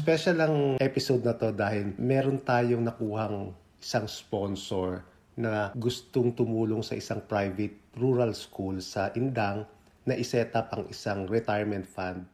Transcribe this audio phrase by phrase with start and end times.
[0.00, 5.06] Special ang episode na to dahil meron tayong nakuhang isang sponsor
[5.38, 9.62] na gustong tumulong sa isang private rural school sa Indang
[10.02, 12.26] na iset up ang isang retirement fund.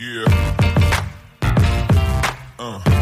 [0.00, 0.26] Yeah.
[2.58, 2.99] Uh.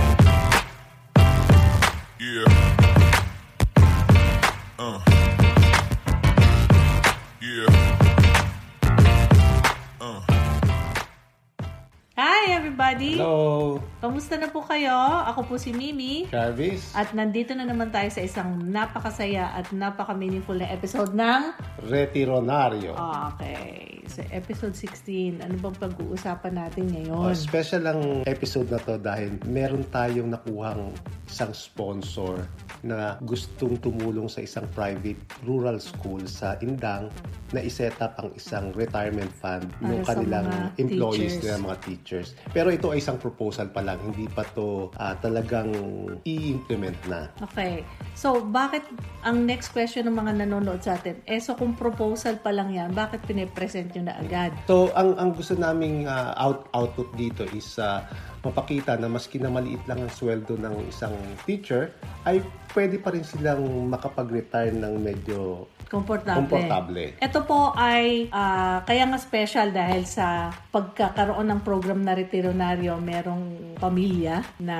[12.89, 13.21] Everybody!
[13.21, 14.97] Hello, Kamusta na po kayo?
[15.29, 16.25] Ako po si Mimi.
[16.33, 16.97] Jarvis.
[16.97, 21.53] At nandito na naman tayo sa isang napakasaya at napaka-meaningful na episode ng...
[21.85, 22.97] Retironario.
[23.37, 24.01] Okay.
[24.09, 27.37] So episode 16, ano bang pag-uusapan natin Oh, ngayon?
[27.37, 30.89] special ang episode na to dahil meron tayong nakuhang
[31.29, 32.49] isang sponsor
[32.81, 37.13] na gustong tumulong sa isang private rural school sa Indang
[37.53, 41.45] na iset up ang isang retirement fund ng sa kanilang mga employees teachers.
[41.45, 42.29] nila, mga teachers.
[42.57, 45.75] Pero ito ay isang proposal pa lang, hindi pa to ah, talagang
[46.23, 47.27] i-implement na.
[47.51, 47.83] Okay.
[48.15, 48.87] So, bakit
[49.27, 51.19] ang next question ng mga nanonood sa atin?
[51.27, 54.55] Eh, so kung proposal pa lang yan, bakit pinipresent nyo na agad?
[54.71, 58.07] So, ang ang gusto naming ah, out output dito is ah,
[58.47, 61.91] mapakita na maski na maliit lang ang sweldo ng isang teacher,
[62.23, 62.39] ay
[62.73, 66.45] pwede pa rin silang makapag-retire ng medyo Komportable.
[66.45, 67.17] komportable.
[67.17, 73.77] Ito po ay ah, kaya nga special dahil sa pagkakaroon ng program na retironaryo, merong
[73.81, 74.79] pamilya na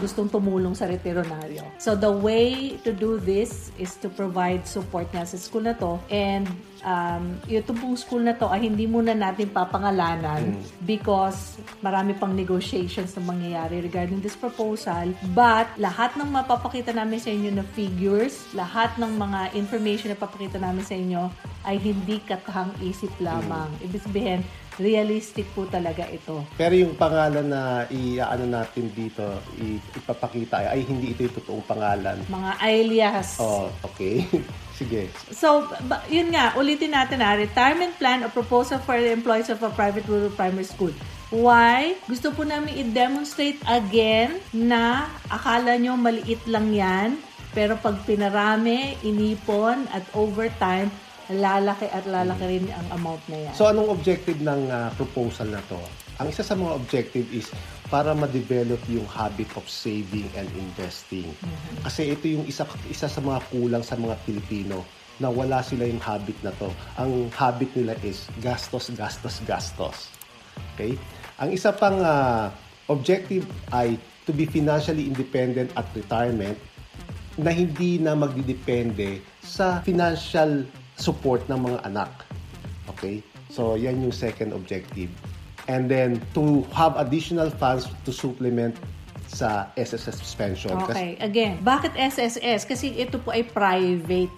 [0.00, 1.60] gustong tumulong sa retironaryo.
[1.76, 6.00] So the way to do this is to provide support nga sa school na to
[6.08, 6.48] and
[6.82, 10.56] um, ito pong school na to ay hindi muna natin papangalanan
[10.86, 15.10] because marami pang negotiations na mangyayari regarding this proposal.
[15.34, 20.62] But lahat ng mapapakita namin sa inyo na figures, lahat ng mga information na papakita
[20.62, 21.26] namin sa inyo
[21.66, 23.66] ay hindi katahang isip lamang.
[23.82, 24.40] Ibig sabihin,
[24.78, 26.46] realistic po talaga ito.
[26.54, 29.26] Pero yung pangalan na i-ano natin dito,
[29.98, 32.16] ipapakita ay, ay hindi ito yung totoong pangalan.
[32.30, 33.42] Mga alias.
[33.42, 34.22] Oh, okay.
[34.78, 35.10] Sige.
[35.34, 35.66] So,
[36.06, 40.06] yun nga, ulitin natin ha, retirement plan or proposal for the employees of a private
[40.06, 40.94] rural primary school.
[41.34, 41.98] Why?
[42.08, 47.20] Gusto po namin i-demonstrate again na akala nyo maliit lang yan,
[47.58, 50.94] pero pag pinarami, inipon, at overtime,
[51.26, 53.52] lalaki at lalaki rin ang amount na yan.
[53.58, 55.82] So anong objective ng ah, proposal na to?
[56.22, 57.50] Ang isa sa mga objective is
[57.90, 61.26] para ma-develop yung habit of saving and investing.
[61.82, 64.86] Kasi ito yung isa isa sa mga kulang sa mga Pilipino
[65.18, 66.70] na wala sila yung habit na to.
[66.94, 70.14] Ang habit nila is gastos, gastos, gastos.
[70.78, 70.94] Okay?
[71.42, 72.54] Ang isa pang ah,
[72.86, 73.42] objective
[73.74, 76.54] ay to be financially independent at retirement
[77.38, 80.66] na hindi na magdidepende sa financial
[80.98, 82.10] support ng mga anak.
[82.90, 83.22] Okay?
[83.48, 85.08] So, yan yung second objective.
[85.70, 88.74] And then, to have additional funds to supplement
[89.28, 90.72] sa SSS pension.
[90.82, 92.64] Kasi- Okay, again, bakit SSS?
[92.64, 94.32] Kasi ito po ay private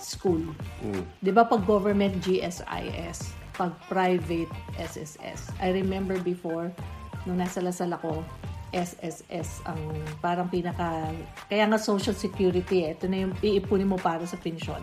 [0.00, 0.44] school.
[0.84, 1.04] Mm.
[1.20, 5.52] 'Di ba pag government GSIS, pag private SSS.
[5.60, 6.72] I remember before
[7.28, 8.24] nung nasa Lasal ako,
[8.70, 9.78] SSS ang
[10.22, 11.10] parang pinaka
[11.50, 12.94] kaya nga social security eh.
[12.94, 14.82] Ito na yung iipunin mo para sa pensyon.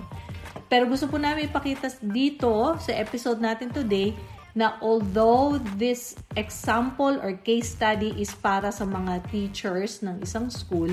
[0.67, 4.11] Pero gusto po namin ipakita dito sa episode natin today
[4.57, 10.89] na although this example or case study is para sa mga teachers ng isang school,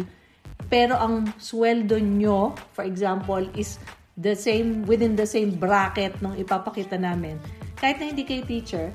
[0.69, 3.81] pero ang sweldo nyo, for example, is
[4.21, 7.41] the same, within the same bracket nung ipapakita namin.
[7.81, 8.87] Kahit na hindi kayo teacher,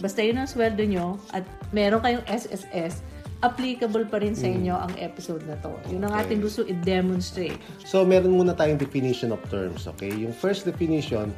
[0.00, 1.44] basta yun ang sweldo nyo at
[1.74, 3.04] meron kayong SSS,
[3.42, 5.74] applicable pa rin sa inyo ang episode na to.
[5.90, 6.30] Yun ang Okay.
[6.30, 7.58] ating gusto i-demonstrate.
[7.82, 9.90] So, meron muna tayong definition of terms.
[9.90, 10.14] Okay?
[10.14, 11.34] Yung first definition,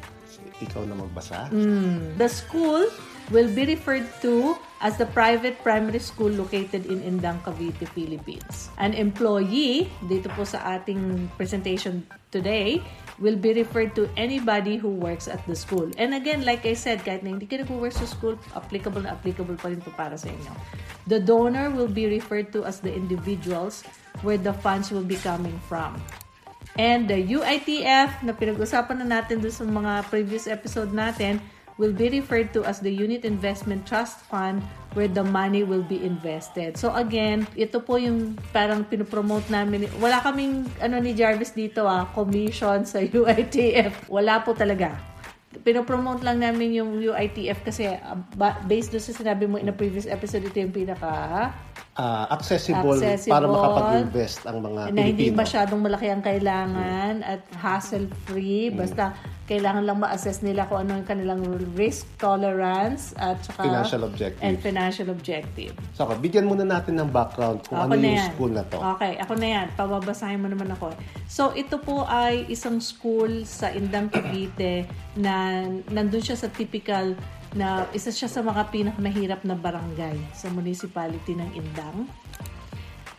[0.60, 1.48] ikaw na magbasa.
[2.20, 2.86] The school
[3.32, 4.52] will be referred to
[4.84, 8.68] as the private primary school located in Indang, Cavite, Philippines.
[8.76, 12.84] An employee, dito po sa ating presentation today,
[13.18, 15.86] will be referred to anybody who works at the school.
[15.98, 19.54] And again, like I said, kahit na hindi ka nag-work sa school, applicable na applicable
[19.54, 20.52] pa rin to para sa inyo.
[21.06, 23.86] The donor will be referred to as the individuals
[24.26, 25.94] where the funds will be coming from.
[26.74, 31.38] And the UITF na pinag-usapan na natin doon sa mga previous episode natin
[31.76, 34.62] will be referred to as the Unit Investment Trust Fund
[34.94, 36.78] where the money will be invested.
[36.78, 39.90] So again, ito po yung parang pinopromote namin.
[39.98, 44.06] Wala kaming ano ni Jarvis dito ah, commission sa UITF.
[44.06, 45.14] Wala po talaga
[45.62, 48.18] pinopromote lang namin yung UITF kasi uh,
[48.66, 51.54] based doon sa sinabi mo in a previous episode, ito yung pinaka
[51.98, 55.10] uh, accessible, accessible para makapag-invest ang mga na Pilipino.
[55.10, 57.32] hindi masyadong malaki ang kailangan mm.
[57.32, 58.70] at hassle-free.
[58.70, 58.76] Mm.
[58.78, 59.04] Basta
[59.44, 61.44] kailangan lang ma-assess nila kung ano yung kanilang
[61.76, 64.40] risk tolerance at saka financial objective.
[64.40, 65.76] And financial objective.
[65.92, 68.28] So, okay, bigyan muna natin ng background kung ako ano yung yan.
[68.32, 68.80] school na to.
[68.96, 69.66] Okay, ako na yan.
[69.76, 70.96] Pababasahin mo naman ako.
[71.28, 77.12] So, ito po ay isang school sa Indang Cavite na nandun siya sa typical
[77.54, 82.10] na isa siya sa mga pinakamahirap na barangay sa municipality ng Indang.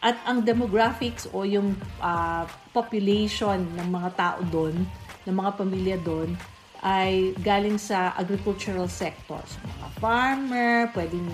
[0.04, 2.46] At ang demographics o yung uh,
[2.76, 4.86] population ng mga tao doon
[5.26, 6.30] ng mga pamilya doon
[6.86, 9.42] ay galing sa agricultural sector.
[9.50, 11.26] So, mga farmer, pwedeng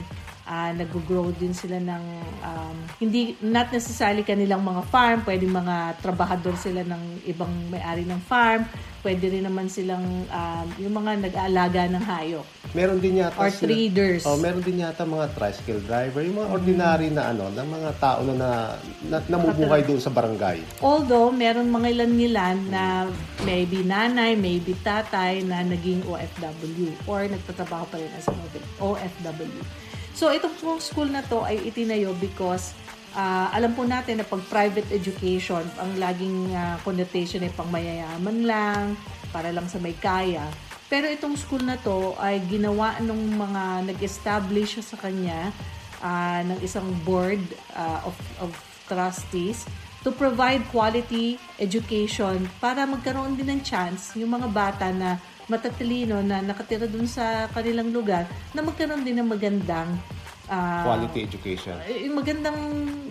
[0.51, 2.03] uh, nag-grow din sila ng
[2.44, 8.19] um, hindi not necessarily kanilang mga farm, pwedeng mga trabahador sila ng ibang may-ari ng
[8.27, 8.68] farm,
[9.01, 12.45] pwede rin naman silang um, yung mga nag-aalaga ng hayop.
[12.75, 14.24] Meron din yata or sila, traders.
[14.27, 18.19] Oh, meron din yata mga tricycle driver, yung mga ordinary na ano, ng mga tao
[18.27, 18.50] na, na,
[19.07, 20.62] na namumuhay doon sa barangay.
[20.83, 22.83] Although meron mga ilan-ilan na
[23.48, 28.27] maybe nanay, maybe tatay na naging OFW or nagtatrabaho pa rin as
[28.77, 29.63] OFW.
[30.16, 32.75] So itong school na to ay itinayo because
[33.16, 38.38] uh, alam po natin na pag private education, ang laging uh, connotation ay pang mayayaman
[38.44, 38.84] lang,
[39.31, 40.44] para lang sa may kaya.
[40.92, 45.56] Pero itong school na to ay ginawa nung mga nag-establish sa kanya
[46.04, 47.40] uh, ng isang board
[47.72, 48.52] uh, of, of
[48.92, 49.63] trustees
[50.04, 55.16] to provide quality education para magkaroon din ng chance yung mga bata na
[55.51, 58.24] matatalino na nakatira dun sa kanilang lugar
[58.56, 60.00] na magkaroon din ng magandang
[60.48, 61.75] uh, quality education.
[61.92, 62.59] Yung magandang,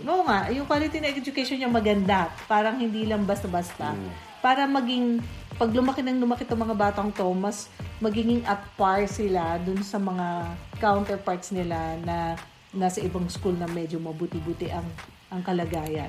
[0.09, 2.33] oo nga, yung quality na education niya maganda.
[2.49, 3.93] Parang hindi lang basta-basta.
[3.93, 4.11] Mm.
[4.41, 5.21] Para maging
[5.61, 7.69] pag lumaki ng lumaki itong mga batang to, mas
[8.01, 12.33] magiging at par sila dun sa mga counterparts nila na
[12.73, 14.89] nasa ibang school na medyo mabuti-buti ang,
[15.29, 16.09] ang kalagayan.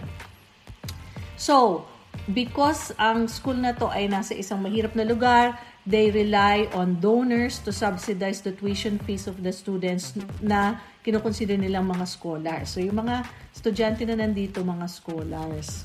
[1.35, 1.83] So,
[2.31, 7.57] because ang school na to ay nasa isang mahirap na lugar, they rely on donors
[7.65, 12.69] to subsidize the tuition fees of the students na kinukonsider nilang mga scholars.
[12.69, 15.81] So, yung mga estudyante na nandito, mga scholars.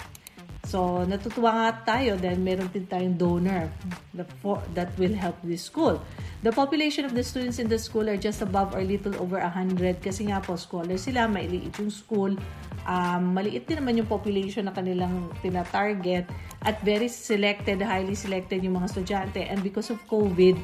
[0.66, 3.70] So, natutuwa nga tayo dahil meron din tayong donor
[4.74, 6.02] that will help this school.
[6.42, 10.02] The population of the students in the school are just above or little over 100
[10.02, 12.34] kasi nga po, scholars sila, mailiit yung school.
[12.82, 16.26] Um, maliit din naman yung population na kanilang tina-target
[16.66, 19.46] at very selected, highly selected yung mga estudyante.
[19.46, 20.58] And because of COVID,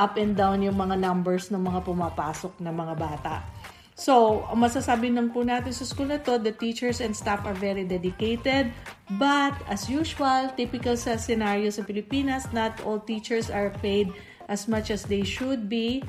[0.00, 3.44] up and down yung mga numbers ng mga pumapasok na mga bata.
[4.02, 7.86] So, masasabi lang po natin sa school na to, the teachers and staff are very
[7.86, 8.74] dedicated.
[9.14, 14.10] But, as usual, typical sa scenario sa Pilipinas, not all teachers are paid
[14.50, 16.02] as much as they should be.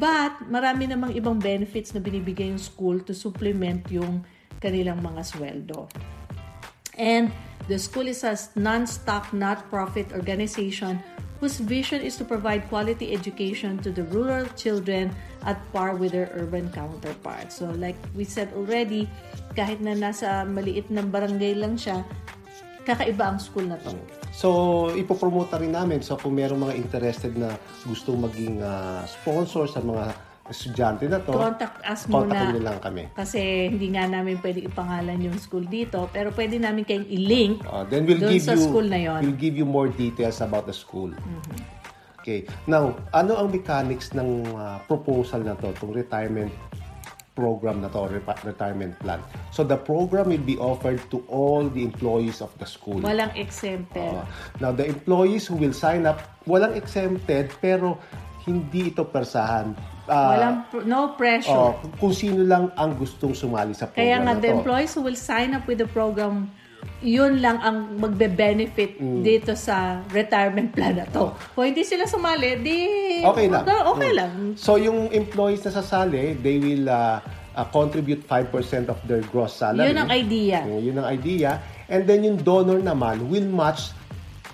[0.00, 4.24] But, marami namang ibang benefits na binibigay yung school to supplement yung
[4.64, 5.92] kanilang mga sweldo.
[6.96, 7.28] And
[7.68, 10.96] the school is a non-stock, not-profit organization
[11.44, 15.12] whose vision is to provide quality education to the rural children
[15.44, 17.60] at par with their urban counterparts.
[17.60, 19.12] So like we said already,
[19.52, 22.00] kahit na nasa maliit ng barangay lang siya,
[22.88, 23.92] kakaiba ang school na to.
[24.32, 26.00] So, ipopromote rin namin.
[26.00, 30.16] So, kung merong mga interested na gusto maging uh, sponsor sa mga
[30.48, 32.28] estudyante na to, contact us muna.
[32.28, 33.02] Contact lang kami.
[33.16, 37.84] Kasi hindi nga namin pwede ipangalan yung school dito, pero pwede namin kayong i-link uh,
[37.88, 39.20] then we'll give sa you, school na yon.
[39.24, 41.08] We'll give you more details about the school.
[41.12, 41.84] Mm-hmm.
[42.24, 42.48] Okay.
[42.64, 46.48] Now, ano ang mechanics ng uh, proposal na to, itong retirement
[47.36, 48.08] program na to,
[48.46, 49.20] retirement plan.
[49.50, 53.02] So the program will be offered to all the employees of the school.
[53.02, 54.14] Walang exempted.
[54.14, 54.24] Uh,
[54.62, 57.98] now the employees who will sign up, walang exempted pero
[58.46, 59.76] hindi ito persahan
[60.08, 61.52] uh, Walang, no pressure.
[61.52, 65.18] Oh, kung sino lang ang gustong sumali sa program Kaya nga, the employees who will
[65.18, 66.50] sign up with the program,
[67.04, 69.20] yun lang ang magbe-benefit mm.
[69.20, 71.28] dito sa retirement plan na to.
[71.28, 71.30] Oh.
[71.52, 72.78] Kung hindi sila sumali, di...
[73.20, 73.64] Okay lang.
[73.64, 74.16] Okay mm.
[74.16, 74.32] lang.
[74.56, 77.20] So, yung employees na sasali, they will uh,
[77.56, 79.92] uh, contribute 5% of their gross salary.
[79.92, 80.58] Yun ang idea.
[80.64, 81.60] Uh, yun ang idea.
[81.88, 83.92] And then yung donor naman will match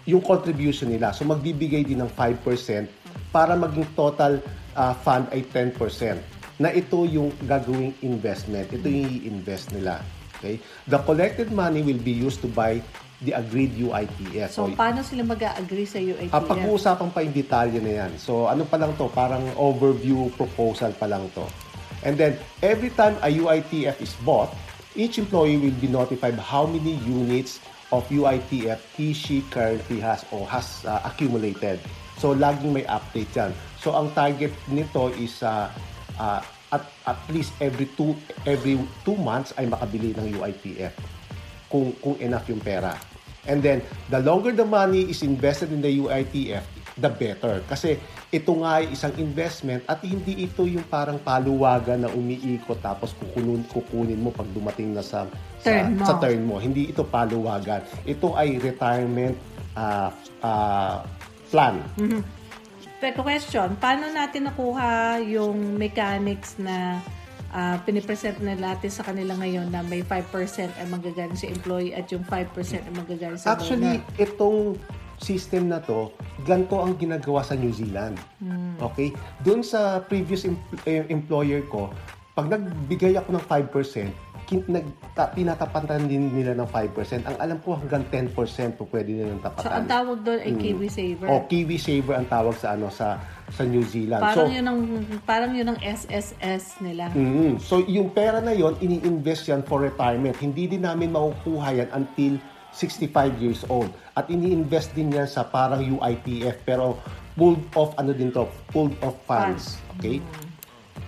[0.09, 1.15] yung contribution nila.
[1.15, 2.43] So, magbibigay din ng 5%
[3.31, 4.43] para maging total
[4.81, 5.77] uh, fund ay 10%
[6.61, 8.73] na ito yung gagawing investment.
[8.73, 10.01] Ito yung i-invest nila.
[10.41, 10.57] Okay?
[10.89, 12.81] The collected money will be used to buy
[13.21, 14.49] the agreed UITF.
[14.49, 16.33] So, paano sila mag-agree sa UITF?
[16.33, 18.13] Ah, pag-uusapan pa yung detalye na yan.
[18.17, 19.13] So, ano pa lang to?
[19.13, 21.45] Parang overview proposal pa lang to.
[22.01, 24.49] And then, every time a UITF is bought,
[24.97, 27.61] each employee will be notified how many units
[27.93, 31.77] of UITF he, she currently has or has uh, accumulated.
[32.21, 33.57] So, laging may update yan.
[33.81, 35.73] So, ang target nito is uh,
[36.21, 38.15] uh, at, at least every two
[38.47, 40.95] every two months ay makabili ng UITF
[41.67, 42.93] kung kung enough yung pera.
[43.49, 43.81] And then,
[44.13, 46.61] the longer the money is invested in the UITF,
[47.01, 47.65] the better.
[47.65, 47.97] Kasi
[48.29, 53.65] ito nga ay isang investment at hindi ito yung parang paluwagan na umiikot tapos kukunin,
[53.73, 55.25] kukunin mo pag dumating na sa,
[55.65, 56.05] Turn sa, mo.
[56.05, 56.57] sa turn mo.
[56.61, 57.81] Hindi ito paluwagan.
[58.05, 59.35] Ito ay retirement
[59.73, 60.13] uh,
[60.45, 61.01] uh,
[61.51, 61.83] plan.
[63.01, 67.01] Pero question, paano natin nakuha yung mechanics na
[67.51, 70.31] ah, pinipresent na natin sa kanila ngayon na may 5%
[70.79, 74.21] ay magagaling sa employee at yung 5% ay magagaling sa Actually, donor?
[74.21, 74.59] itong
[75.21, 76.09] system na to,
[76.45, 78.17] ganito ang ginagawa sa New Zealand.
[78.81, 79.13] Okay?
[79.45, 80.57] Doon sa previous em-
[80.89, 81.93] eh, employer ko,
[82.33, 84.17] pag nagbigay ako ng 5%, kin-
[84.51, 87.23] nag, ta- tinatapatan din nila ng 5%.
[87.23, 88.35] Ang alam ko hanggang 10%
[88.75, 89.73] po pwede nilang So, tapatan.
[89.73, 91.27] ang tawag doon ay Kiwi Saver.
[91.27, 94.19] o Kiwi Saver ang tawag sa ano sa sa New Zealand.
[94.19, 94.81] Parang so, yun ang
[95.23, 97.11] parang yun ang SSS nila.
[97.11, 100.35] Mm, so yung pera na yon ini-invest yan for retirement.
[100.35, 102.39] Hindi din namin makukuha yan until
[102.73, 103.91] 65 years old.
[104.15, 106.99] At ini-invest din yan sa parang UITF pero
[107.35, 109.79] pulled off ano din to, pulled off funds.
[109.97, 110.19] Okay?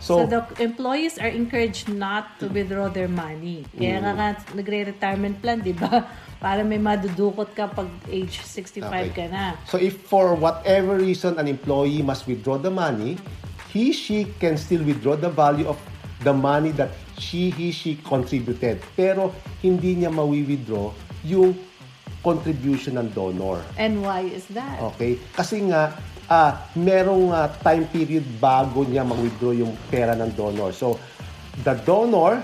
[0.02, 3.62] So, So, the employees are encouraged not to withdraw their money.
[3.78, 6.10] Kaya nga nga nagre-retirement plan, di ba?
[6.42, 9.14] Para may madudukot ka pag age 65 Okay.
[9.14, 9.54] ka na.
[9.62, 13.14] so if for whatever reason an employee must withdraw the money,
[13.70, 15.78] he she can still withdraw the value of
[16.26, 18.82] the money that she he she contributed.
[18.98, 19.30] Pero
[19.62, 20.90] hindi niya mawi-withdraw
[21.22, 21.54] yung
[22.26, 23.62] contribution ng donor.
[23.78, 24.82] And why is that?
[24.94, 25.22] Okay?
[25.34, 25.94] Kasi nga,
[26.32, 30.72] ah merong ah, time period bago niya mag-withdraw yung pera ng donor.
[30.72, 30.96] So,
[31.60, 32.40] the donor,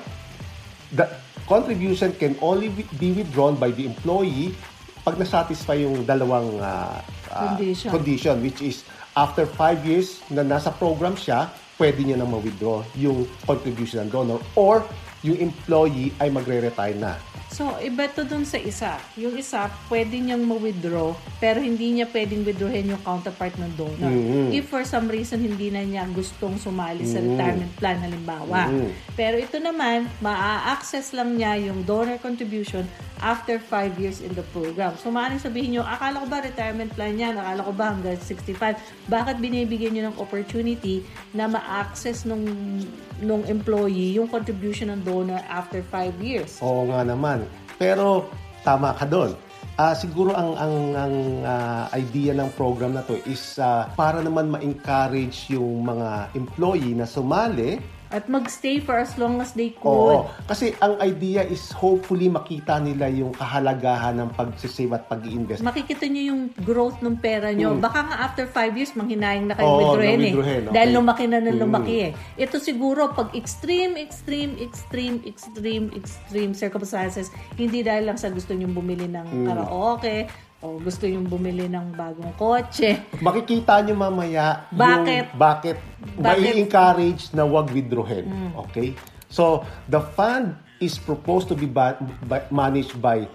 [0.92, 1.08] the
[1.48, 4.52] contribution can only be- withdrawn by the employee
[5.00, 7.00] pag nasatisfy yung dalawang ah,
[7.32, 7.88] ah, Condition.
[7.88, 8.84] condition, which is
[9.16, 11.48] after five years na nasa program siya,
[11.80, 14.84] pwede niya na ma-withdraw yung contribution ng donor or
[15.24, 17.16] yung employee ay magre-retire na.
[17.58, 19.02] So, iba to dun sa isa.
[19.18, 21.10] Yung isa, pwede niyang ma-withdraw,
[21.42, 24.14] pero hindi niya pwedeng withdrawin yung counterpart ng donor.
[24.54, 28.70] If for some reason hindi na niya gustong sumali sa retirement plan, halimbawa.
[29.18, 32.86] Pero ito naman, maa-access lang niya yung donor contribution
[33.18, 34.94] after 5 years in the program.
[35.02, 37.34] So, maaaring sabihin niyo, akala ko ba retirement plan yan?
[37.34, 38.78] Akala ko ba hanggang 65?
[39.10, 41.02] Bakit binibigyan niyo ng opportunity
[41.34, 42.46] na ma-access nung,
[43.18, 46.62] nung employee yung contribution ng donor after 5 years?
[46.62, 47.47] Oo nga naman.
[47.78, 48.26] Pero
[48.66, 49.32] tama ka doon.
[49.78, 51.16] Ah, siguro ang ang ang
[51.46, 57.06] ah, idea ng program na to is ah, para naman ma-encourage yung mga employee na
[57.06, 57.78] sumali.
[58.08, 59.84] At magstay for as long as they could.
[59.84, 60.32] Oo.
[60.44, 65.60] Kasi ang idea is hopefully makita nila yung kahalagahan ng pagsisave at pag-i-invest.
[65.60, 67.76] makikita nyo yung growth ng pera nyo.
[67.76, 69.66] Baka nga after 5 years, manghinayang na kayo.
[69.66, 70.32] Oo, withdrawin eh.
[70.32, 70.58] okay.
[70.66, 71.58] Dahil lumaki na Mm.
[71.58, 72.12] lumaki eh.
[72.36, 78.72] Ito siguro, pag extreme, extreme, extreme, extreme, extreme circumstances, hindi dahil lang sa gusto nyong
[78.72, 79.46] bumili ng Hmm.
[79.46, 82.98] karaoke, o gusto nyong bumili ng bagong kotse.
[83.22, 84.74] Makikita nyo mamaya Bakit?
[84.74, 85.78] yung bakit, Bakit?
[86.18, 86.22] Hmm.
[86.22, 88.26] mai-encourage na wag withdrawin.
[88.66, 88.98] Okay?
[89.30, 93.30] So, the fund is proposed to be ba- ba- managed by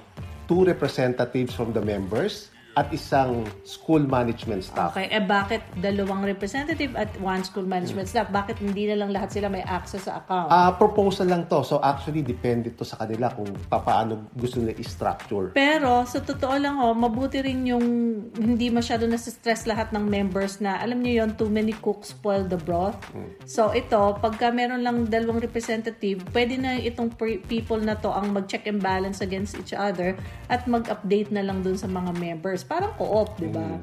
[0.47, 4.97] two representatives from the members at isang school management staff.
[4.97, 8.33] Okay, eh bakit dalawang representative at one school management staff?
[8.33, 10.49] Bakit hindi na lang lahat sila may access sa account?
[10.49, 11.61] Ah, proposal lang to.
[11.61, 15.53] So actually depende to sa kanila kung paano gusto nila i-structure.
[15.53, 17.85] Pero sa totoo lang ho, mabuti rin yung
[18.33, 22.41] hindi masyado na stress lahat ng members na alam niyo yon too many cooks spoil
[22.41, 22.97] the broth.
[23.45, 27.13] So ito, pagka meron lang dalawang representative, pwede na itong
[27.45, 30.17] people na to ang mag-check and balance against each other
[30.49, 32.62] at mag-update na lang dun sa mga members.
[32.65, 33.79] Parang co-op, di ba?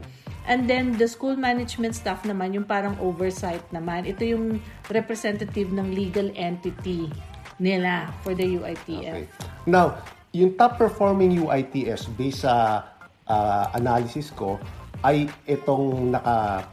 [0.48, 4.08] And then, the school management staff naman, yung parang oversight naman.
[4.08, 4.58] Ito yung
[4.88, 7.12] representative ng legal entity
[7.60, 9.28] nila for the UITF.
[9.28, 9.28] Okay.
[9.68, 10.00] Now,
[10.32, 12.82] yung top performing UITS based sa
[13.28, 14.56] ah, analysis ko
[15.04, 16.64] ay itong naka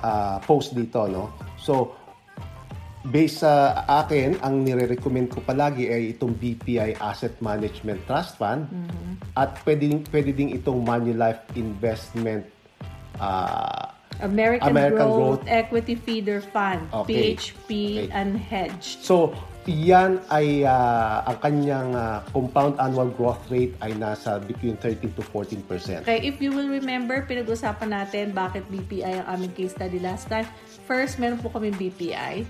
[0.00, 1.34] ah, post dito, no?
[1.58, 1.98] So,
[3.04, 8.64] based sa akin, ang nire-recommend ko palagi ay itong BPI Asset Management Trust Fund
[9.36, 12.48] at pwede, pwede ding itong Manulife Investment
[13.20, 13.92] ah,
[14.22, 15.50] American, American Growth, Growth.
[15.50, 17.34] Equity Feeder Fund, Okay.
[17.34, 18.14] PHP Okay.
[18.14, 19.02] unhedged.
[19.02, 19.34] So,
[19.68, 25.22] yan ay ah, ang kanyang ah, compound annual growth rate ay nasa between 13 to
[25.32, 26.04] 14%.
[26.04, 30.44] Okay, if you will remember, pinag-usapan natin bakit BPI ang aming case study last time.
[30.84, 32.44] First, meron po kami BPI.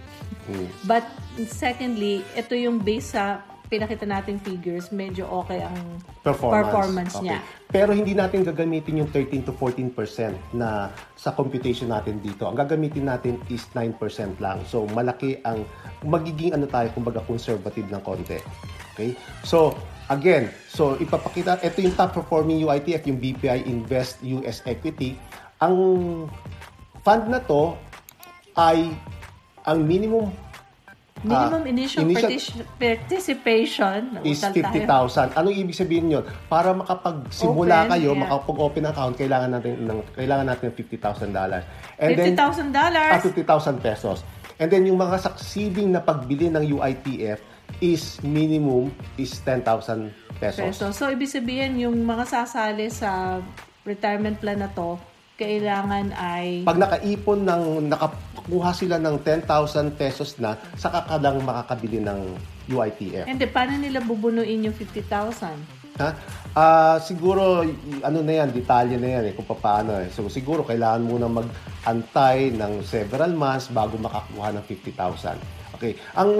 [0.50, 0.68] Mm.
[0.84, 1.06] But
[1.46, 5.76] secondly, ito yung base sa pinakita nating figures, medyo okay ang
[6.20, 7.24] Performance, performance Okay.
[7.28, 7.38] niya.
[7.68, 12.48] Pero hindi natin gagamitin yung 13 to 14% na sa computation natin dito.
[12.48, 14.64] Ang gagamitin natin is 9% lang.
[14.68, 15.68] So, malaki ang
[16.04, 18.40] magiging ano tayo, kumbaga conservative ng konti.
[18.94, 19.16] Okay?
[19.42, 19.76] So,
[20.08, 25.16] again, so ipapakita, ito yung top performing UITF, yung BPI Invest US Equity.
[25.60, 25.76] Ang
[27.04, 27.76] fund na to
[28.54, 28.92] ay
[29.64, 30.28] ang minimum
[31.24, 35.08] Minimum Ah, initial, initial- partic- participation, is nautal tayo.
[35.08, 35.26] 50,000.
[35.32, 36.24] Anong ibig sabihin yun?
[36.46, 38.20] Para makapagsimula Open, kayo, yeah.
[38.20, 41.64] makapag-open account, kailangan natin ng kailangan natin ng $50,000.
[41.96, 43.08] And then $50,000.
[43.08, 44.20] ah, 50,000 pesos.
[44.54, 47.40] And then yung mga succeeding na pagbili ng UITF
[47.80, 50.62] is minimum is 10,000 pesos.
[50.62, 50.92] peso.
[50.92, 53.40] So, ibig sabihin, yung mga sasali sa
[53.82, 54.94] retirement plan na to,
[55.34, 61.98] kailangan ay Pag nakaipon ng nakakuha sila ng 10,000 pesos na, saka ka lang makakabili
[61.98, 62.38] ng
[62.70, 63.26] UITF.
[63.26, 65.84] Hindi, paano nila bubunuin yung 50,000?
[65.94, 66.10] Ha?
[66.58, 67.62] Ah, siguro
[68.02, 70.10] ano na yan, detalye na yan eh kung paano eh.
[70.10, 75.38] So siguro kailangan muna mag-antay ng several months bago makakuha ng 50,000.
[75.78, 75.98] Okay.
[76.18, 76.30] Ang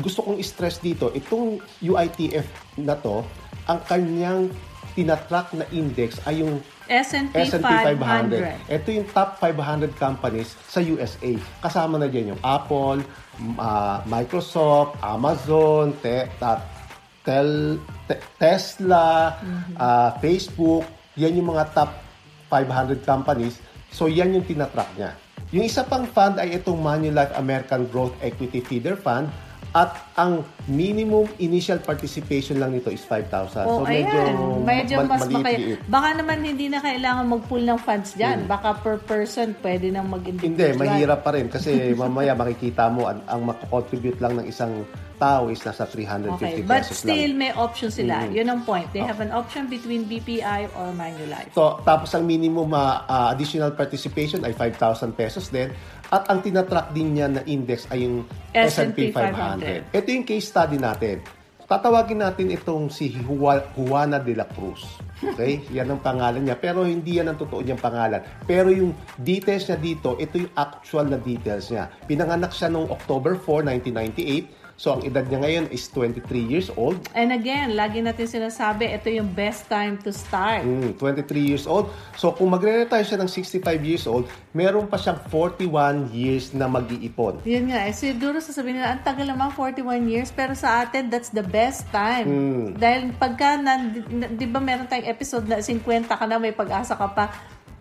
[0.00, 2.44] gusto kong stress dito, itong UITF
[2.80, 3.24] na to,
[3.68, 4.52] ang kanyang
[4.96, 7.96] tinatrack na index ay yung S&P, S&P 500.
[8.68, 8.76] 500.
[8.76, 11.32] Ito yung top 500 companies sa USA.
[11.64, 13.00] Kasama na dyan yung Apple,
[13.56, 16.64] ah, Microsoft, Amazon, te, ta-
[17.24, 19.40] tel, te- Tesla,
[19.80, 20.84] ah, Facebook.
[21.16, 21.90] Yan yung mga top
[22.52, 23.58] 500 companies.
[23.88, 25.14] So, yan yung tinatrack niya.
[25.54, 29.30] Yung isa pang fund ay itong Manulife American Growth Equity Feeder Fund
[29.74, 33.66] at ang minimum initial participation lang nito is 5,000.
[33.66, 34.34] Oh, so, medyo, ayan.
[34.62, 35.82] Medyo ma- mas maliit-liit.
[35.82, 35.90] makay...
[35.90, 38.46] Baka naman hindi na kailangan mag-pull ng funds dyan.
[38.46, 40.78] Baka per person, pwede nang mag-individual.
[40.78, 44.86] Hindi, mahirap pa rin kasi mamaya makikita mo ang, ang makakontribute lang ng isang
[45.18, 46.94] tao is nasa 350 Okay, pesos but lang.
[46.94, 48.14] still may option sila.
[48.26, 48.30] Mhm.
[48.34, 48.86] Yun ang point.
[48.94, 51.54] They have an option between BPI or Manulife.
[51.54, 55.70] So, tapos ang minimum ah, additional participation ay 5,000 pesos din.
[56.14, 58.22] At ang tinatrack din niya na index ay yung
[58.54, 59.90] S&P S&P 500.
[59.90, 61.18] Ito yung case study natin.
[61.66, 64.86] Tatawagin natin itong si Juan- Juana de la Cruz.
[65.18, 65.66] Okay?
[65.74, 66.54] Yan ang pangalan niya.
[66.54, 68.22] Pero hindi yan ang totoo niyang pangalan.
[68.46, 71.90] Pero yung details niya dito, ito yung actual na details niya.
[72.06, 74.63] Pinanganak siya noong October 4, 1998.
[74.74, 76.98] So, ang edad niya ngayon is 23 years old.
[77.14, 80.66] And again, lagi natin sinasabi, ito yung best time to start.
[80.66, 81.94] Mm, 23 years old.
[82.18, 87.38] So, kung magre-retire siya ng 65 years old, meron pa siyang 41 years na mag-iipon.
[87.46, 91.30] Yun nga, eh, siguro sasabihin nila, ang tagal naman, 41 years, pero sa atin, that's
[91.30, 92.26] the best time.
[92.26, 92.66] Hmm.
[92.74, 93.94] Dahil pagka, na-
[94.34, 97.30] di ba meron tayong episode na 50 ka na, may pag-asa ka pa,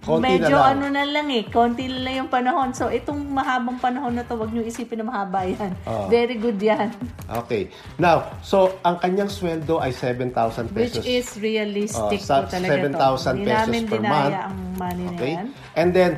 [0.04, 0.72] Konti medyo na lang.
[0.74, 2.70] ano na lang eh, konti na lang yung panahon.
[2.70, 5.72] So, itong mahabang panahon na to, wag nyo isipin na mahaba yan.
[5.84, 6.08] Oo.
[6.08, 6.92] Very good yan.
[7.26, 7.72] Okay.
[7.96, 11.04] Now, so, ang kanyang sweldo ay 7,000 Which pesos.
[11.04, 13.00] is realistic Oh, po talaga to.
[13.24, 14.36] 7,000 Hindi pesos namin per dinaya month.
[14.44, 15.34] ang money na Okay?
[15.34, 15.48] yan.
[15.74, 16.12] And then,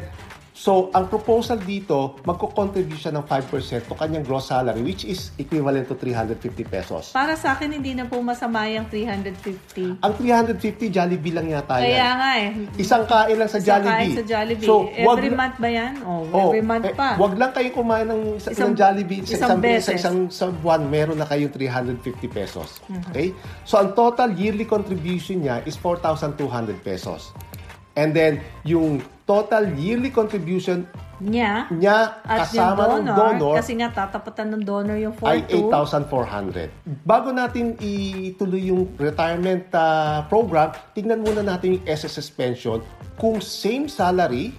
[0.56, 3.52] so, ang proposal dito, magko-contribute siya ng 5%
[3.86, 7.12] to kanyang gross salary, which is equivalent to 350 pesos.
[7.12, 10.00] Para sa akin, hindi na po masama yung 350.
[10.00, 12.13] Ang 350, Jollibee lang yata Kaya yan.
[12.15, 12.48] nga eh.
[12.80, 13.91] Isang kain lang sa Isang Jollibee.
[13.91, 14.63] kain sa Jollibee.
[14.63, 15.94] So, wag every na- month ba yan?
[16.02, 17.10] Oh, Oh, every month eh, pa.
[17.15, 19.84] Wag lang kayo kumain ng sa, Isang- ng Jollibee sa isang isang, beses.
[19.84, 22.80] sa isang sa buwan, meron na kayong 350 pesos.
[22.88, 23.12] Mm-hmm.
[23.12, 23.28] Okay?
[23.63, 26.39] So ang total yearly contribution niya is 4,200
[26.80, 27.36] pesos.
[27.96, 31.72] And then yung total yearly contribution Niya.
[31.72, 35.72] niya At kasama yung ng donor, donor kasi nga tatapatan ng donor yung ay 4-2.
[35.72, 37.08] 8,400.
[37.08, 42.84] Bago natin ituloy yung retirement ah, program, tingnan muna natin yung SSS pension.
[43.16, 44.52] Kung same salary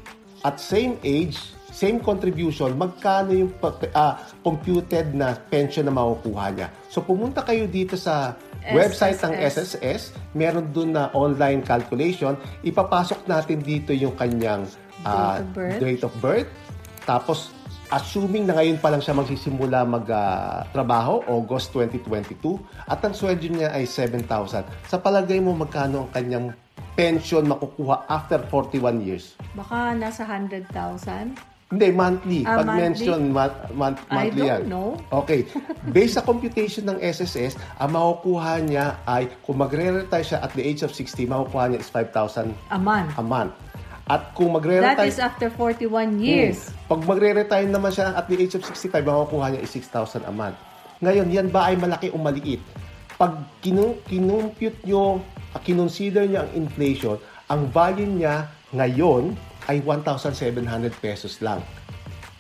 [0.49, 1.37] at same age,
[1.77, 3.53] same contribution, magkano yung
[3.93, 6.69] ah, computed na pension na makukuha niya.
[6.89, 8.33] So pumunta kayo dito sa
[8.75, 10.17] website ng SSS.
[10.35, 12.35] Meron dun na online calculation,
[12.67, 14.67] ipapasok natin dito yung kanyang
[15.07, 15.79] ah, Date of birth.
[15.79, 16.51] date of birth.
[17.07, 17.39] Tapos,
[17.95, 22.59] assuming na ngayon pa lang siya magsisimula mag-trabaho, August 2022,
[22.91, 24.67] at ang sweldo niya ay 7,000.
[24.91, 26.47] Sa palagay mo, magkano ang kanyang
[26.99, 29.39] pension makukuha after 41 years?
[29.55, 31.55] Baka nasa 100,000.
[31.67, 32.47] Hindi, monthly.
[32.47, 32.83] Ah, Pag monthly?
[32.87, 34.63] mention, month, month, I monthly don't yan.
[34.71, 34.95] know.
[35.11, 35.51] Okay.
[35.91, 40.87] Based sa computation ng SSS, ang makukuha niya ay, kung magre-retire siya at the age
[40.87, 43.11] of 60, makukuha niya is 5,000 A month.
[43.19, 43.51] a month.
[44.07, 45.11] At kung That magre-retire...
[45.11, 46.71] is after 41 years.
[46.87, 46.95] Hmm.
[46.95, 50.55] Pag magre-retire naman siya at the age of 65, makukuha niya is 6,000 a month.
[51.03, 52.63] Ngayon, yan ba ay malaki o maliit?
[53.19, 55.19] Pag kinu- kinumpute nyo,
[55.59, 57.19] kinonsider niya ang inflation,
[57.51, 59.35] ang value niya ngayon
[59.67, 61.61] ay 1,700 pesos lang.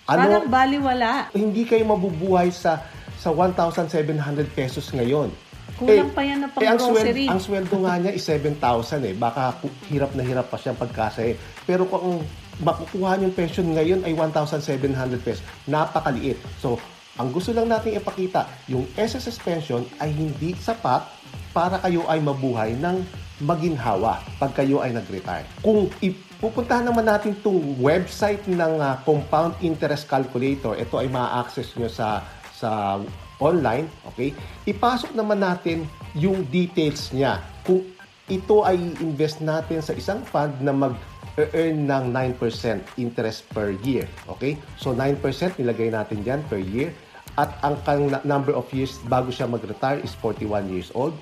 [0.06, 1.34] Parang baliwala.
[1.34, 2.86] hindi kayo mabubuhay sa
[3.18, 4.14] sa 1,700
[4.54, 5.34] pesos ngayon.
[5.76, 7.26] Kulang pa yan na pang eh, ang grocery.
[7.26, 9.14] Sweldo, ang sweldo nga niya is 7,000 eh.
[9.18, 9.58] Baka
[9.90, 11.34] hirap na hirap pa siyang pagkasaya.
[11.66, 12.22] Pero kung
[12.62, 16.38] makukuha niyong pension ngayon ay 1,700 pesos, napakaliit.
[16.62, 16.80] So,
[17.16, 21.04] ang gusto lang natin ipakita, yung SSS pension ay hindi sapat
[21.52, 23.00] para kayo ay mabuhay ng
[23.40, 25.44] maginhawa pag kayo ay nag-retire.
[25.60, 25.88] Kung
[26.36, 32.20] ipupuntahan naman natin itong website ng ah, Compound Interest Calculator, ito ay ma-access nyo sa
[32.52, 33.00] sa
[33.40, 34.32] online, okay?
[34.68, 37.40] Ipasok naman natin yung details niya.
[37.64, 37.84] Kung
[38.28, 44.56] ito ay invest natin sa isang fund na mag-earn ng 9% interest per year, okay?
[44.80, 45.20] So 9%
[45.56, 46.92] nilagay natin diyan per year
[47.36, 51.12] at ang kang number of years bago siya mag-retire is 41 years old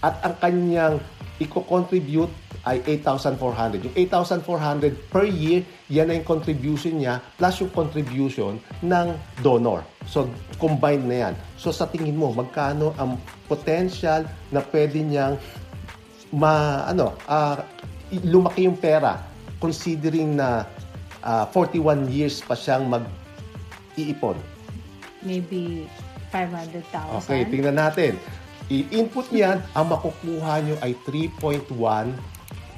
[0.00, 0.96] at ang kanyang
[1.40, 2.28] i-contribute
[2.68, 3.88] ay 8,400.
[3.88, 9.06] Yung 8,400 per year, yan ay yung contribution niya plus yung contribution ng
[9.40, 9.80] donor.
[10.04, 10.28] So,
[10.60, 11.34] combined na yan.
[11.56, 13.16] So, sa tingin mo, magkano ang
[13.48, 15.40] potential na pwede niyang
[16.36, 17.16] ma, ano,
[18.12, 19.16] i- lumaki yung pera
[19.56, 20.68] considering na
[21.24, 24.36] ah, 41 years pa siyang mag-iipon.
[25.24, 25.88] Maybe
[26.32, 27.24] 500,000.
[27.24, 28.16] Okay, tingnan natin.
[28.70, 31.74] I-input niyan, ang makukuha nyo ay 3.1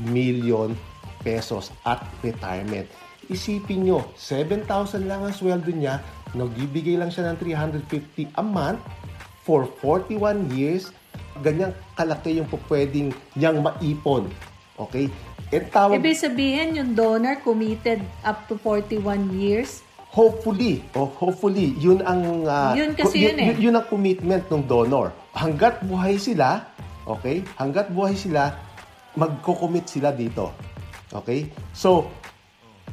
[0.09, 0.73] million
[1.21, 2.89] pesos at retirement.
[3.29, 6.01] Isipin nyo, 7,000 lang ang sweldo niya,
[6.33, 8.81] nagbibigay lang siya ng 350 a month
[9.45, 10.97] for 41 years,
[11.45, 14.33] ganyang kalaki yung pwedeng niyang maipon.
[14.81, 15.13] Okay?
[15.53, 19.85] And tawag, Ibig sabihin, yung donor committed up to 41 years.
[20.13, 23.57] hopefully, oh, hopefully, yun ang ah, Yun kasi yun eh.
[23.57, 25.09] yun ang commitment ng donor.
[25.33, 26.69] Hanggat buhay sila,
[27.09, 27.41] okay?
[27.57, 28.53] Hanggat buhay sila,
[29.17, 30.53] magko-commit sila dito.
[31.13, 31.49] Okay?
[31.73, 32.09] So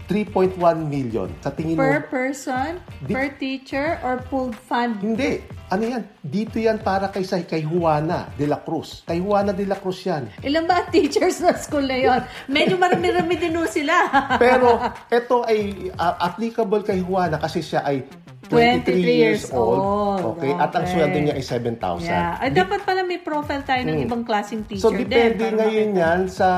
[0.09, 0.57] 3.1
[0.89, 1.29] million.
[1.45, 4.97] Sa tingin Per mo, person, Di- per teacher, or pooled fund?
[5.05, 5.45] hindi.
[5.69, 6.01] Ano yan?
[6.17, 9.05] Dito yan para kay, sa- kay Juana de la Cruz.
[9.05, 10.25] Kay Juana de la Cruz yan.
[10.41, 12.21] Ilan ba teachers na school na yon?
[12.49, 13.93] Medyo marami-rami din sila.
[14.41, 14.81] Pero
[15.21, 18.01] ito ay ah, applicable kay Juana kasi siya ay
[18.49, 19.77] 23 23 years old.
[19.77, 20.21] old.
[20.35, 20.51] Okay?
[20.51, 20.91] At ang Okay.
[20.91, 22.03] sweldo niya ay 7,000.
[22.03, 22.35] yeah.
[22.35, 24.91] Ay, dapat pala may profile tayo ng ibang klaseng teacher Hmm.
[24.91, 25.53] So, depende din.
[25.55, 26.01] ngayon makita.
[26.01, 26.49] yan sa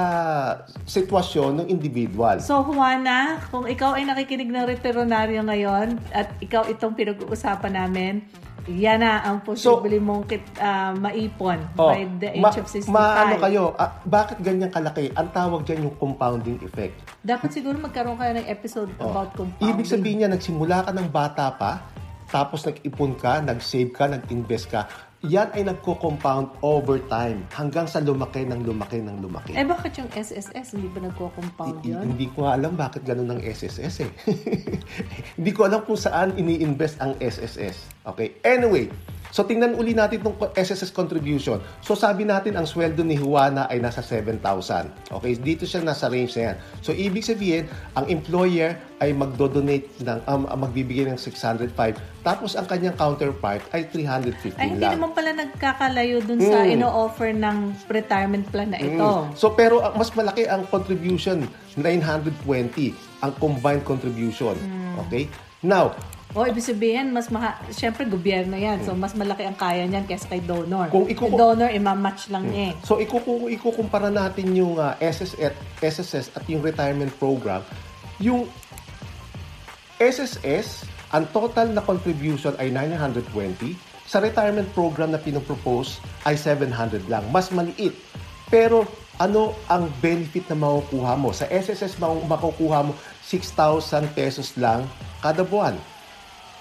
[0.86, 2.40] sitwasyon ng individual.
[2.40, 8.14] So, Juana, kung ikaw ay nakikinig ng veterinaryo ngayon at ikaw itong pinag-uusapan namin,
[8.67, 12.89] yan na ang posible mong kit, ah, maipon Oh, by the age ma- of 65.
[12.89, 15.10] Maano kayo, ah, bakit ganyan kalaki?
[15.12, 16.93] Ang tawag dyan yung compounding effect.
[17.19, 19.10] Dapat siguro magkaroon kayo ng episode Oh.
[19.10, 19.71] about compounding.
[19.71, 21.71] Ibig sabihin niya, nagsimula ka ng bata pa,
[22.28, 24.88] tapos nag-ipon ka, nag-save ka, nag-invest ka,
[25.22, 29.54] yan ay nagko-compound over time hanggang sa lumaki ng lumaki ng lumaki.
[29.54, 32.06] Eh, bakit yung SSS hindi ba nagko-compound I- yun?
[32.18, 34.12] hindi ko alam bakit ganun ang SSS eh.
[35.38, 38.02] hindi ko alam kung saan ini-invest ang SSS.
[38.02, 38.42] Okay?
[38.42, 38.90] Anyway,
[39.32, 41.58] so tingnan uli natin itong SSS contribution.
[41.82, 44.44] So sabi natin ang sweldo ni Juana ay nasa 7,000.
[45.10, 45.34] Okay?
[45.39, 46.56] Dito siya nasa range na yan.
[46.84, 47.65] So ibig sabihin,
[47.96, 51.74] ang employer ay magdo-donate ng, um, magbibigay ng 605.
[52.22, 55.02] Tapos ang kanyang counterpart ay 350 Ay, hindi lang.
[55.02, 56.78] naman pala nagkakalayo dun sa Mm.
[56.78, 57.58] ino-offer ng
[57.89, 59.10] retirement plan na ito.
[59.26, 59.34] Mm.
[59.34, 64.54] So pero ang mas malaki ang contribution, 920 ang combined contribution.
[64.54, 65.02] Mm.
[65.08, 65.24] Okay?
[65.62, 65.94] Now,
[66.32, 67.60] O, ibig sabihin, mas maha...
[67.70, 68.80] Siyempre, gobyerno yan.
[68.82, 70.88] So, mas malaki ang kaya niyan kaysa kay donor.
[70.88, 72.74] Kung ikuku- Kay donor, imamatch lang niya eh.
[72.82, 77.60] so ikuku ikukumpara natin yung ah, SSS, SSS at yung retirement program.
[78.17, 78.48] Yung
[79.98, 83.76] SSS, ang total na contribution ay 920.
[84.08, 86.72] Sa retirement program na pinopropose ay 700
[87.06, 87.28] lang.
[87.28, 87.91] Mas maliit.
[88.48, 91.32] Pero ano ang benefit na makukuha mo?
[91.32, 93.52] Sa SSS, ma- makukuha mo 6,000
[94.12, 94.88] pesos lang
[95.20, 95.76] kada buwan.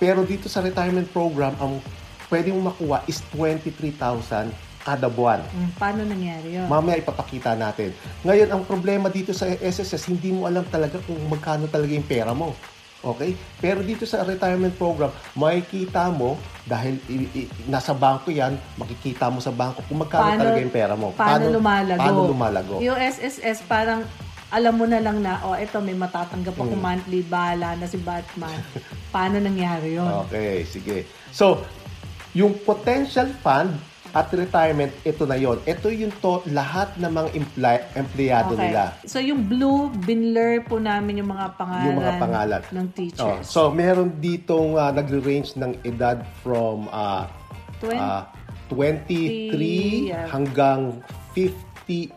[0.00, 1.76] Pero dito sa retirement program, ang
[2.26, 4.48] pwede mong makuha is 23,000
[4.80, 5.44] kada buwan.
[5.46, 6.64] Mm, paano nangyari yun?
[6.64, 7.92] Mamaya ipapakita natin.
[8.24, 12.32] Ngayon, ang problema dito sa SSS, hindi mo alam talaga kung magkano talaga yung pera
[12.32, 12.56] mo.
[13.00, 13.32] Okay?
[13.56, 19.40] Pero dito sa retirement program, makikita mo, dahil i- i- nasa bangko yan, makikita mo
[19.40, 21.12] sa bangko kung magkano talaga yung pera mo.
[21.12, 22.00] Paano, lumalago?
[22.00, 22.74] Paano lumalago?
[22.80, 24.04] Yung SSS, parang
[24.50, 26.82] alam mo na lang na, oh, eto, may matatanggap ako Hmm.
[26.82, 28.58] monthly, bahala na si Batman.
[29.14, 30.10] paano nangyari yun?
[30.26, 31.06] Okay, sige.
[31.30, 31.62] So,
[32.32, 33.74] yung potential fund
[34.10, 35.62] At retirement, ito na yon.
[35.62, 38.98] Ito yung to, lahat ng mga empl- empleyado nila.
[39.06, 42.62] So yung blue, binler po namin yung mga pangalan, Yung mga pangalan.
[42.74, 43.46] ng Oh, teachers.
[43.46, 47.30] so, meron ditong uh, nagre-range ng edad from uh,
[47.78, 48.26] Twen- uh,
[48.66, 50.26] 23 yeah.
[50.26, 50.98] hanggang
[51.38, 52.10] 58.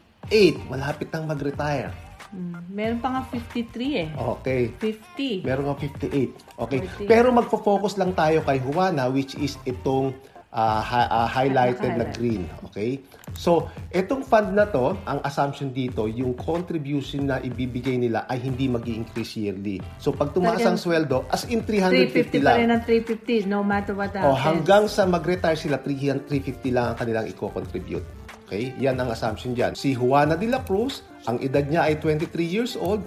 [0.66, 1.94] Malapit nang mag-retire.
[2.34, 4.10] Mm, meron pa nga 53 eh.
[4.10, 4.62] Okay.
[4.82, 5.46] 50.
[5.46, 6.34] Meron nga 58.
[6.66, 6.80] Okay.
[7.06, 7.06] 40.
[7.06, 10.18] Pero magfo-focus lang tayo kay Juana which is itong
[10.50, 12.46] ah, hi- ah, highlighted na green.
[12.70, 13.02] Okay?
[13.34, 18.70] So, itong fund na to, ang assumption dito, yung contribution na ibibigay nila ay hindi
[18.70, 19.82] mag increase yearly.
[19.98, 22.78] So, pag tumaas ang sweldo, as in 350 350 pa rin lang.
[22.78, 24.42] ang 350 no matter what O, happens.
[24.42, 28.06] hanggang sa mag-retire sila, 300 350 lang ang kanilang i-contribute.
[28.46, 28.78] Okay?
[28.78, 29.74] Yan ang assumption dyan.
[29.74, 33.04] Si Juana de la Cruz, ang edad niya ay 23 years old,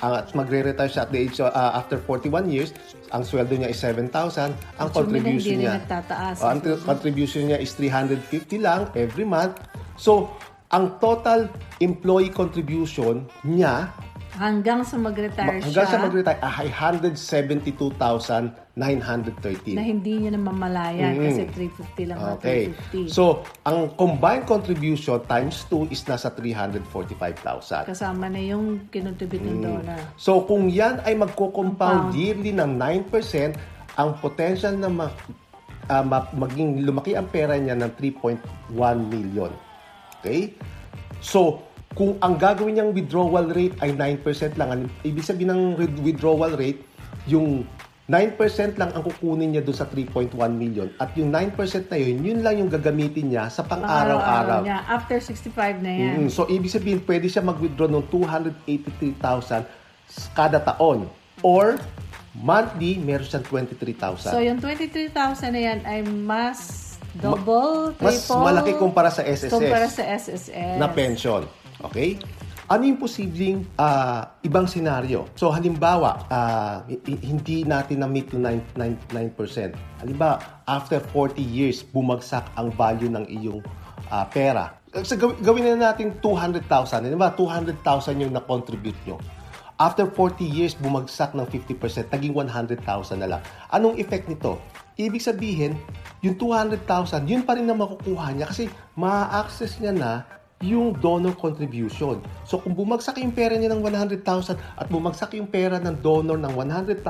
[0.00, 2.72] ang- at magre-retire siya at the age uh, after 41 years,
[3.12, 5.76] ang sweldo niya is 7,000, ang contribution niya.
[6.40, 9.60] Oh, ang tri- contribution niya is 350 lang every month.
[10.00, 10.32] So,
[10.70, 11.50] ang total
[11.82, 13.90] employee contribution niya
[14.38, 16.70] hanggang sa mag-retire hanggang siya sa mag-retire ay
[18.80, 19.76] 172,913.
[19.76, 22.38] na hindi niya na mamalayan kasi 350 lang ang Mm.
[22.38, 22.60] Okay.
[22.72, 23.12] 350.
[23.12, 23.24] So,
[23.62, 27.84] ang combined contribution times 2 is nasa 345,000.
[27.84, 29.50] Kasama na yung kinontribute Mm.
[29.50, 30.00] ng donor.
[30.16, 32.16] So, kung yan ay magko-compound Compound.
[32.16, 33.52] yearly ng 9%,
[33.94, 35.12] ang potential na ma-
[35.86, 38.40] ah, ma- maging lumaki ang pera niya ng 3.1
[39.04, 39.50] million.
[40.18, 40.54] Okay?
[41.20, 44.22] So, kung ang gagawin niyang withdrawal rate ay 9%
[44.54, 46.80] lang, ang ibig sabihin ng with- withdrawal rate,
[47.26, 47.66] yung
[48.10, 50.90] 9% lang ang kukunin niya doon sa 3.1 million.
[50.98, 51.54] At yung 9%
[51.86, 54.66] na yun, yun lang yung gagamitin niya sa pang-araw-araw.
[54.66, 54.82] niya.
[54.82, 56.26] After 65 na yan.
[56.26, 59.62] Mm, so, ibig sabihin, pwede siya mag-withdraw ng 283,000
[60.34, 61.06] kada taon.
[61.46, 61.78] Or,
[62.34, 64.34] monthly, meron siyang 23,000.
[64.34, 69.86] So, yung 23,000 na yan ay mas double, Mas triple, malaki kumpara sa SSS kumpara
[69.86, 70.78] sa SSS.
[70.82, 71.46] na pension.
[71.78, 72.18] Okay?
[72.70, 75.26] Ano yung posibleng ah, ibang senaryo?
[75.34, 76.22] So, halimbawa,
[76.86, 79.74] hi- hindi natin na-meet yung 9%.
[79.98, 80.38] Halimbawa,
[80.70, 83.58] after 40 years, bumagsak ang value ng iyong
[84.06, 84.78] ah, pera.
[85.02, 87.10] So, gaw- gawin na natin 200,000.
[87.10, 89.18] Halimbawa, 200,000 yung na-contribute nyo.
[89.74, 92.86] After 40 years, bumagsak ng 50%, naging 100,000
[93.18, 93.42] na lang.
[93.74, 94.62] Anong effect nito?
[94.94, 95.74] Ibig sabihin,
[96.22, 100.10] yung 200,000, yun pa rin na makukuha niya kasi ma-access niya na
[100.60, 102.20] yung donor contribution.
[102.44, 104.20] So kung bumagsak yung pera niya ng 100,000
[104.76, 107.00] at bumagsak yung pera ng donor ng 100,000,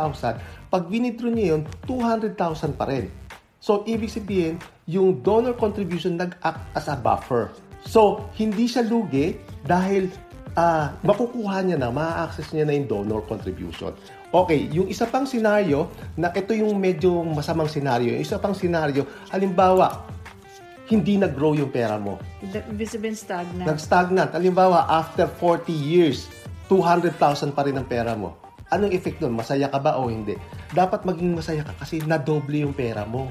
[0.71, 3.11] pag winithdraw niya yun, 200,000 pa rin.
[3.59, 7.51] So ibig sabihin, yung donor contribution nag-act as a buffer.
[7.83, 9.35] So hindi siya lugi
[9.67, 10.07] dahil
[10.55, 13.91] ah makukuha niya na, ma-access niya na yung donor contribution.
[14.31, 18.15] Okay, yung isa pang senaryo, na ito yung medyo masamang senaryo.
[18.15, 19.03] Yung isa pang senaryo,
[19.35, 20.07] halimbawa,
[20.91, 22.19] hindi nag-grow yung pera mo.
[22.43, 23.67] Ibig sabihin stagnant.
[23.71, 24.35] Nag-stagnant.
[24.35, 26.27] Halimbawa, after 40 years,
[26.67, 28.35] 200,000 pa rin ang pera mo.
[28.75, 29.39] Anong effect nun?
[29.39, 30.35] Masaya ka ba o hindi?
[30.75, 33.31] Dapat maging masaya ka kasi nadoble yung pera mo.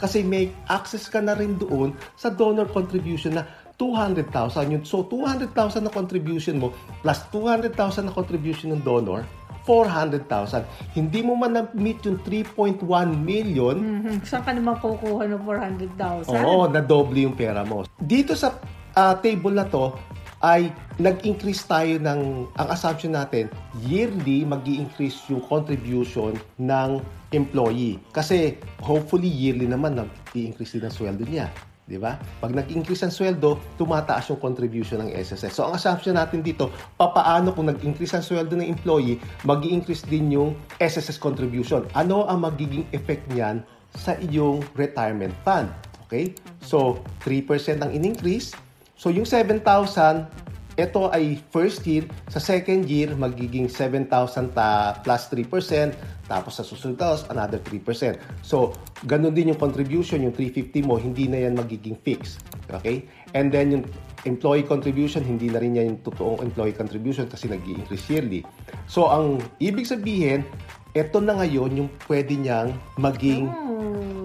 [0.00, 3.44] Kasi may access ka na rin doon sa donor contribution na
[3.80, 4.28] 200,000
[4.68, 4.84] yun.
[4.84, 9.24] So, 200,000 na contribution mo plus 200,000 na contribution ng donor,
[9.70, 10.66] 400,000.
[10.98, 14.26] Hindi mo man na-meet yung 3.1 million, Mhm.
[14.26, 16.42] Saan ka naman kukuha ng 400,000?
[16.42, 17.86] Oo, na-double yung pera mo.
[18.02, 18.58] Dito sa
[18.98, 19.94] ah, table na to,
[20.42, 23.46] ay nag-increase tayo ng, ang assumption natin,
[23.86, 26.98] yearly mag increase yung contribution ng
[27.30, 28.02] employee.
[28.10, 31.46] Kasi hopefully yearly naman nag-i-increase din ang sweldo niya.
[31.90, 32.14] Di ba?
[32.38, 35.58] Pag nag-increase ang sweldo, tumataas yung contribution ng SSS.
[35.58, 40.30] So ang assumption natin dito, papaano kung nag-increase ang sweldo ng employee, mag increase din
[40.30, 41.82] yung SSS contribution.
[41.98, 45.66] Ano ang magiging effect niyan sa iyong retirement fund?
[46.06, 46.30] Okay?
[46.62, 48.54] So, 3% ang in-increase.
[48.94, 50.30] So, yung 7,000,
[50.78, 52.06] ito ay first year.
[52.30, 55.92] Sa second year, magiging 7,000 ta plus 3%.
[56.30, 58.14] Tapos sa susunod taos, another 3%.
[58.46, 58.70] So,
[59.10, 62.46] ganun din yung contribution, yung 350 mo, hindi na yan magiging fixed.
[62.70, 63.02] Okay?
[63.34, 63.84] And then yung
[64.22, 68.46] employee contribution, hindi na rin yan yung totoong employee contribution kasi nag increase yearly.
[68.86, 70.46] So, ang ibig sabihin,
[70.94, 73.50] ito na ngayon yung pwede niyang maging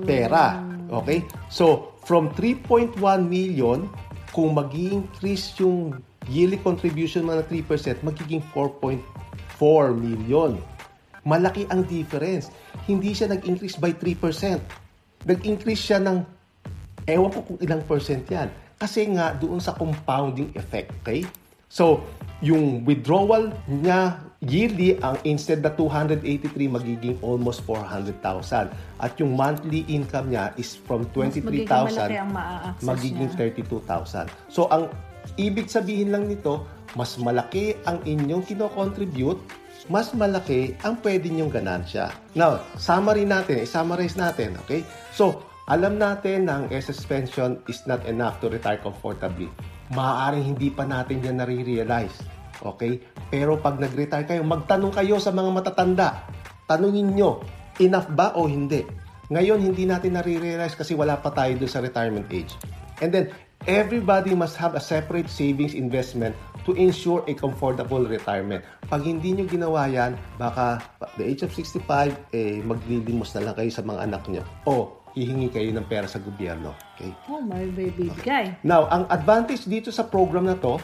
[0.05, 0.61] pera.
[0.93, 1.25] Okay?
[1.49, 3.89] So, from 3.1 million,
[4.29, 5.97] kung mag increase yung
[6.29, 9.01] yearly contribution mo na 3%, magiging 4.4
[9.97, 10.61] million.
[11.25, 12.53] Malaki ang difference.
[12.85, 15.25] Hindi siya nag-increase by 3%.
[15.25, 16.21] Nag-increase siya ng,
[17.09, 18.53] ewan ko kung ilang percent yan.
[18.77, 21.25] Kasi nga, doon sa compounding effect, okay?
[21.65, 22.05] So,
[22.45, 26.21] yung withdrawal niya yearly, ang instead na 283,
[26.69, 28.69] magiging almost 400,000.
[29.01, 34.29] At yung monthly income niya is from Mas magiging malaki 23,000 ang maa-access magiging niya.
[34.29, 34.53] 32,000.
[34.53, 34.93] So, ang
[35.41, 39.41] ibig sabihin lang nito, mas malaki ang inyong kino-contribute,
[39.91, 42.09] mas malaki ang pwede nyong ganansya.
[42.33, 44.81] Now, summary natin, i-summarize natin, okay?
[45.13, 49.49] So, alam natin na ang SS pension is not enough to retire comfortably.
[49.93, 52.21] Maaaring hindi pa natin yan nare-realize.
[52.61, 53.01] Okay?
[53.33, 56.21] Pero pag nag-retire kayo, magtanong kayo sa mga matatanda.
[56.69, 57.41] Tanungin nyo,
[57.81, 58.85] enough ba o hindi?
[59.33, 62.53] Ngayon, hindi natin nare-realize kasi wala pa tayo doon sa retirement age.
[63.01, 63.33] And then,
[63.65, 68.65] everybody must have a separate savings investment to ensure a comfortable retirement.
[68.89, 73.55] Pag hindi nyo ginawa yan, baka at the age of 65, eh, maglilimos na lang
[73.57, 74.43] kayo sa mga anak nyo.
[74.65, 74.73] O,
[75.13, 76.73] hihingi kayo ng pera sa gobyerno.
[76.97, 77.13] Okay?
[77.29, 78.57] Oh, may bibigay.
[78.65, 80.81] Now, ang advantage dito sa program na to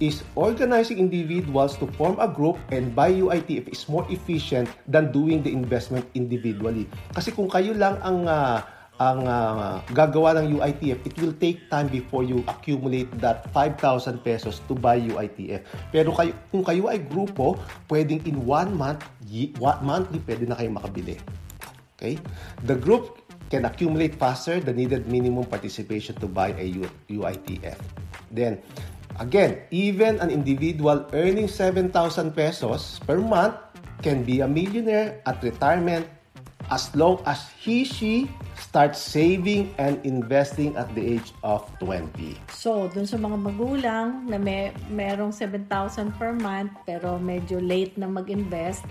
[0.00, 5.44] is organizing individuals to form a group and buy UITF is more efficient than doing
[5.44, 6.88] the investment individually.
[7.12, 8.64] Kasi kung kayo lang ang ah,
[9.00, 14.60] ang ah, gagawa ng UITF, it will take time before you accumulate that 5,000 pesos
[14.68, 15.64] to buy UITF.
[15.88, 17.56] Pero kayo, kung kayo ay grupo,
[17.88, 19.00] pwedeng in one month,
[19.56, 21.16] one monthly, pwede na kayo makabili.
[21.96, 22.20] Okay?
[22.68, 26.68] The group can accumulate faster the needed minimum participation to buy a
[27.08, 27.80] UITF.
[28.28, 28.60] Then,
[29.16, 31.88] again, even an individual earning 7,000
[32.36, 33.56] pesos per month
[34.04, 36.04] can be a millionaire at retirement
[36.70, 42.38] as long as he, she starts saving and investing at the age of 20.
[42.54, 48.06] So, dun sa mga magulang na may merong 7,000 per month pero medyo late na
[48.06, 48.86] mag-invest,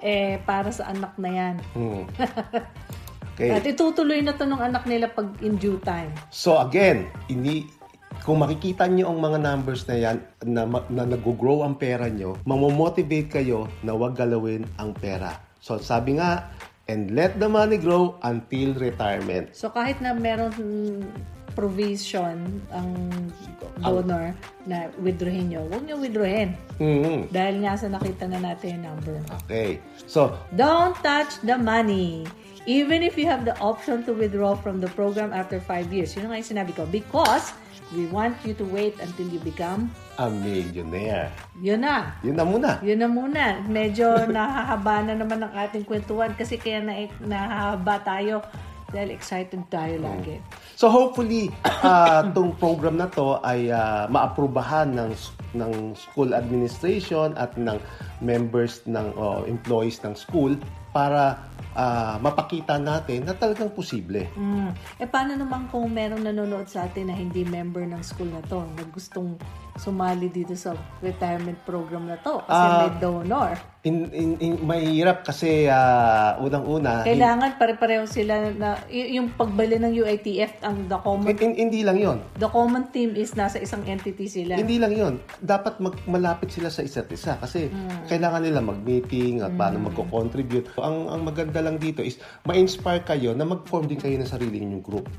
[0.00, 1.54] eh, para sa anak na yan.
[1.74, 2.04] Hmm.
[3.34, 3.50] Okay.
[3.50, 6.14] At itutuloy na to ng anak nila pag in due time.
[6.30, 7.66] So again, ini
[8.22, 13.42] kung makikita niyo ang mga numbers na yan na, na nag-grow ang pera niyo, mamomotivate
[13.42, 15.42] kayo na wag galawin ang pera.
[15.58, 16.46] So sabi nga,
[16.88, 19.56] and let the money grow until retirement.
[19.56, 20.52] So, kahit na meron
[21.54, 22.90] provision ang
[23.78, 24.34] donor
[24.66, 26.58] na withdrawin nyo, huwag nyo withdrawin.
[26.82, 27.30] Mhm.
[27.30, 29.16] Dahil nga sa nakita na natin yung number.
[29.46, 29.78] Okay.
[30.04, 32.26] So, Don't touch the money.
[32.64, 36.16] Even if you have the option to withdraw from the program after 5 years.
[36.16, 36.88] Yun nga yung sinabi ko.
[36.88, 37.52] Because
[37.92, 41.28] we want you to wait until you become, a millionaire.
[41.60, 42.16] yun na.
[42.24, 42.70] Yun na muna.
[42.80, 43.44] Yun na muna.
[43.68, 48.40] Medyo nahahaba na naman ang ating kwentuhan kasi kaya na, nahahaba tayo
[48.94, 50.38] dahil excited tayo lagi.
[50.78, 55.12] So hopefully, uh, tong program na to ay ah, maaprubahan ng
[55.58, 57.76] ng school administration at ng
[58.22, 60.54] members ng o employees ng school
[60.94, 61.42] para
[61.74, 64.30] ah, mapakita natin na talagang posible.
[64.38, 64.70] Mm.
[64.98, 68.62] Eh, paano naman kung merong nanonood sa atin na hindi member ng school na to,
[68.78, 69.36] na gustong
[69.74, 73.52] sumali dito sa retirement program na to kasi Ah, may donor.
[73.84, 79.92] In, in, in, mahirap kasi ah, unang-una, Kailangan pare-pareho sila na y- yung pagbali ng
[79.92, 84.24] UITF ang the common hin- hindi lang yon the common team is nasa isang entity
[84.24, 84.56] sila.
[84.56, 87.68] Hindi lang yon Dapat mag, malapit sila sa isa't isa kasi
[88.06, 90.72] kailangan nila mag-meeting at paano magko-contribute.
[90.78, 94.80] Ang, ang maganda lang dito is ma-inspire kayo na mag-form din kayo ng sarili ninyong
[94.80, 95.10] group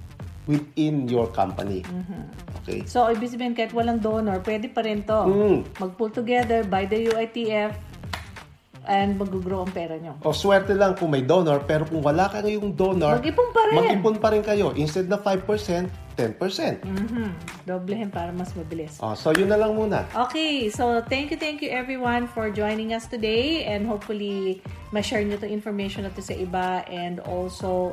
[0.45, 1.81] within your company.
[2.63, 2.85] Okay?
[2.85, 5.25] So, ibig sabihin, kahit walang donor, pwede pa rin to.
[5.25, 5.57] Mm.
[5.77, 7.73] Mag-pull together, buy the UITF,
[8.85, 10.13] and mag-grow ang pera nyo.
[10.21, 13.75] O swerte lang kung may donor, pero kung wala kayong donor, Mag-ipon pa rin.
[13.75, 14.67] mag-ipon pa rin kayo.
[14.77, 16.83] Instead na 5%, 10%.
[16.83, 17.31] Mhm.
[17.67, 18.97] Doblehin para mas mabilis.
[19.03, 20.07] O, so yun na lang muna.
[20.15, 25.35] Okay, so thank you, thank you everyone for joining us today and hopefully ma-share nyo
[25.35, 27.91] itong information na to sa iba and also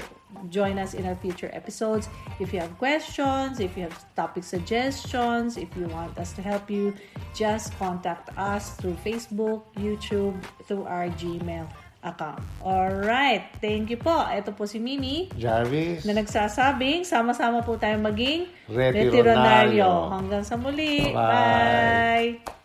[0.48, 2.08] join us in our future episodes.
[2.40, 6.70] If you have questions, if you have topic suggestions, if you want us to help
[6.70, 6.94] you,
[7.36, 10.34] just contact us through Facebook, YouTube,
[10.66, 11.68] through our Gmail
[12.02, 12.42] account.
[12.60, 14.26] Alright, thank you po.
[14.26, 16.02] Ito po si Mimi Jarvis.
[16.02, 20.10] na nagsasabing sama-sama po tayo maging Retironaryo.
[20.10, 21.14] Hanggang sa muli.
[21.14, 22.42] Bye-bye.
[22.42, 22.61] Bye.